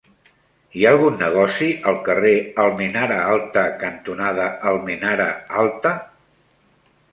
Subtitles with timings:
[0.77, 2.31] Hi ha algun negoci al carrer
[2.65, 5.31] Almenara Alta cantonada Almenara
[5.67, 5.95] Alta?